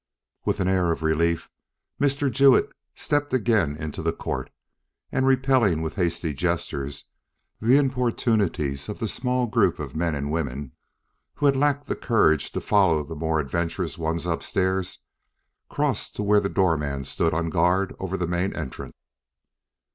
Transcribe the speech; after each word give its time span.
With 0.45 0.59
an 0.59 0.67
air 0.67 0.91
of 0.91 1.03
relief 1.03 1.51
Mr. 2.01 2.31
Jewett 2.31 2.73
stepped 2.95 3.35
again 3.35 3.75
into 3.77 4.01
the 4.01 4.11
court, 4.11 4.49
and 5.11 5.27
repelling 5.27 5.83
with 5.83 5.93
hasty 5.93 6.33
gestures 6.33 7.05
the 7.59 7.77
importunities 7.77 8.89
of 8.89 8.97
the 8.97 9.07
small 9.07 9.45
group 9.45 9.77
of 9.77 9.95
men 9.95 10.15
and 10.15 10.31
women 10.31 10.71
who 11.35 11.45
had 11.45 11.55
lacked 11.55 11.85
the 11.85 11.95
courage 11.95 12.51
to 12.53 12.61
follow 12.61 13.03
the 13.03 13.15
more 13.15 13.39
adventurous 13.39 13.95
ones 13.99 14.25
upstairs, 14.25 14.97
crossed 15.69 16.15
to 16.15 16.23
where 16.23 16.39
the 16.39 16.49
door 16.49 16.77
man 16.77 17.03
stood 17.03 17.35
on 17.35 17.51
guard 17.51 17.95
over 17.99 18.17
the 18.17 18.25
main 18.25 18.55
entrance. 18.55 18.95